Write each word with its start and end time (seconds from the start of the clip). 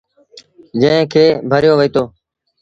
جݩهݩ 0.81 1.09
کي 1.11 1.25
پڙهيو 1.49 1.73
وهيٚتو۔ 1.77 2.03